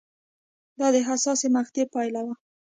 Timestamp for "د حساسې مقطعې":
0.95-1.83